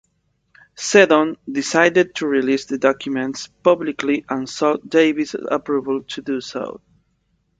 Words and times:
Seddon 0.73 1.37
decided 1.47 2.15
to 2.15 2.25
release 2.25 2.65
the 2.65 2.79
documents 2.79 3.49
publicly 3.61 4.25
and 4.27 4.49
sought 4.49 4.89
Davis' 4.89 5.35
approval 5.35 6.01
to 6.01 6.23
do 6.23 6.41
so. 6.41 6.81